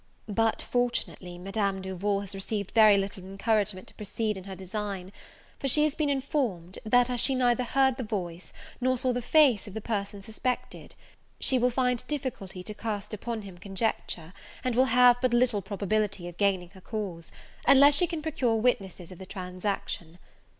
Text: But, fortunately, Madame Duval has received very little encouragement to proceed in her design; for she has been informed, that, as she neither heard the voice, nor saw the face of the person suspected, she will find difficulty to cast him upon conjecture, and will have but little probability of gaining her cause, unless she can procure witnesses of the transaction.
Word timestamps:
But, 0.27 0.63
fortunately, 0.63 1.37
Madame 1.37 1.79
Duval 1.79 2.21
has 2.21 2.33
received 2.33 2.71
very 2.71 2.97
little 2.97 3.21
encouragement 3.23 3.87
to 3.89 3.93
proceed 3.93 4.35
in 4.35 4.45
her 4.45 4.55
design; 4.55 5.11
for 5.59 5.67
she 5.67 5.83
has 5.83 5.93
been 5.93 6.09
informed, 6.09 6.79
that, 6.83 7.07
as 7.11 7.21
she 7.21 7.35
neither 7.35 7.63
heard 7.63 7.97
the 7.97 8.03
voice, 8.03 8.51
nor 8.81 8.97
saw 8.97 9.13
the 9.13 9.21
face 9.21 9.67
of 9.67 9.75
the 9.75 9.79
person 9.79 10.23
suspected, 10.23 10.95
she 11.39 11.59
will 11.59 11.69
find 11.69 12.03
difficulty 12.07 12.63
to 12.63 12.73
cast 12.73 13.13
him 13.13 13.19
upon 13.21 13.59
conjecture, 13.59 14.33
and 14.63 14.73
will 14.73 14.85
have 14.85 15.21
but 15.21 15.35
little 15.35 15.61
probability 15.61 16.27
of 16.27 16.35
gaining 16.37 16.69
her 16.71 16.81
cause, 16.81 17.31
unless 17.67 17.93
she 17.93 18.07
can 18.07 18.23
procure 18.23 18.55
witnesses 18.55 19.11
of 19.11 19.19
the 19.19 19.27
transaction. 19.27 20.17